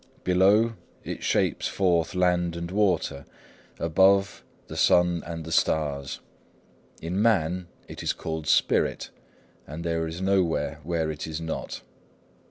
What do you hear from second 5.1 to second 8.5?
and the stars. In man it is called